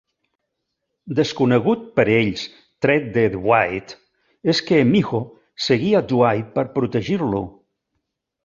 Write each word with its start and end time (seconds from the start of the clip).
Desconegut 1.19 1.83
per 1.99 2.05
ells 2.13 2.45
tret 2.87 3.05
de 3.19 3.27
Dwight, 3.35 3.95
és 4.55 4.63
que 4.71 4.81
Miho 4.95 5.23
seguia 5.69 6.05
Dwight 6.15 6.53
per 6.57 6.69
protegir-lo. 6.81 7.45